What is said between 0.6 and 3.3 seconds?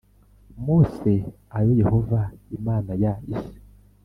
Mose ayo Yehova Imana ya